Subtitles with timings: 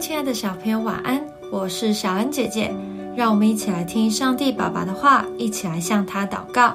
[0.00, 1.22] 亲爱的小朋友，晚安！
[1.52, 2.74] 我是小恩姐姐，
[3.14, 6.74] 让我们一起来听上帝爸爸的话，一起来向他祷告。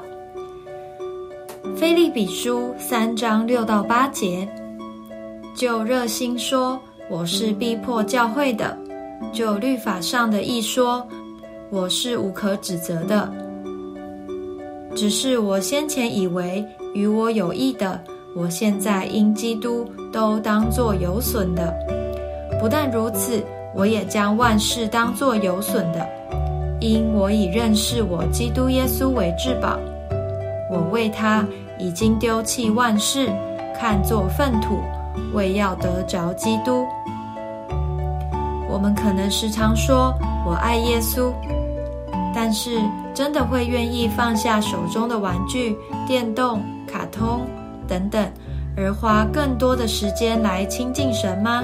[1.75, 4.47] 菲利比书三章六到八节，
[5.55, 6.79] 就热心说，
[7.09, 8.77] 我是逼迫教会的；
[9.33, 11.05] 就律法上的义说，
[11.71, 13.33] 我是无可指责的。
[14.95, 17.99] 只是我先前以为与我有益的，
[18.35, 19.83] 我现在因基督
[20.13, 21.73] 都当作有损的。
[22.65, 26.03] 不但如此，我也将万事当作有损的，
[26.79, 29.77] 因我已认识我基督耶稣为至宝。
[30.71, 31.45] 我为他
[31.77, 33.29] 已经丢弃万事，
[33.79, 34.79] 看作粪土，
[35.35, 36.87] 为要得着基督。
[38.67, 40.11] 我们可能时常说
[40.43, 41.31] 我爱耶稣，
[42.33, 42.81] 但是
[43.13, 45.77] 真的会愿意放下手中的玩具、
[46.07, 47.41] 电动、卡通
[47.87, 48.27] 等等，
[48.75, 51.63] 而花更多的时间来亲近神吗？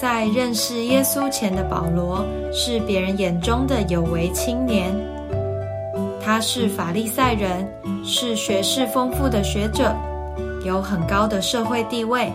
[0.00, 4.90] 在认识耶稣前的保罗是别人眼中的有为青年，
[6.24, 7.70] 他是法利赛人，
[8.02, 9.94] 是学识丰富的学者，
[10.64, 12.32] 有很高的社会地位。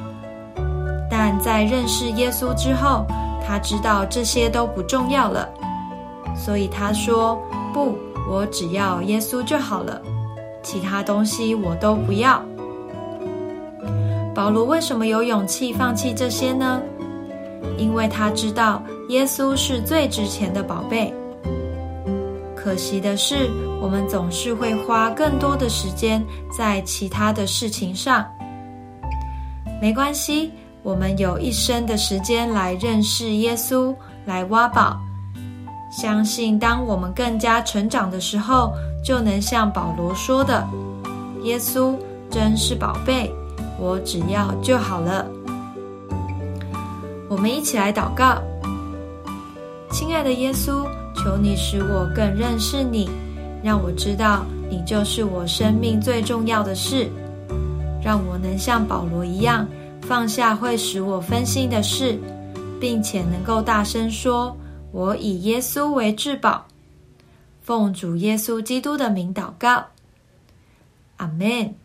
[1.10, 3.04] 但在认识耶稣之后，
[3.48, 5.50] 他知道这些都不重要了，
[6.36, 7.36] 所以他说
[7.74, 7.98] ：“不，
[8.30, 10.00] 我只要耶稣就好了，
[10.62, 12.40] 其他东西我都不要。”
[14.36, 16.80] 保罗为什么有勇气放弃这些呢？
[17.78, 21.14] 因为他知道耶稣是最值钱的宝贝。
[22.56, 23.50] 可惜的是，
[23.80, 26.24] 我们总是会花更多的时间
[26.58, 28.26] 在其他的事情上。
[29.80, 33.94] 没关系，我们有一生的时间来认识耶稣，
[34.26, 34.98] 来挖宝。
[35.92, 40.68] 相信当我们更加成长的时候，就能像保罗说的
[41.44, 41.96] ：“耶稣
[42.32, 43.32] 真是宝贝，
[43.80, 45.26] 我只要就好了。”
[47.36, 48.42] 我们一起来祷告，
[49.92, 50.88] 亲爱的耶稣，
[51.18, 53.10] 求你使我更认识你，
[53.62, 57.12] 让我知道你就是我生命最重要的事，
[58.02, 59.68] 让我能像保罗一样
[60.02, 62.18] 放下会使我分心的事，
[62.80, 64.56] 并且能够大声说
[64.94, 66.66] ：“我以耶稣为至宝。”
[67.62, 69.84] 奉主耶稣基督的名祷告，
[71.18, 71.76] 阿门。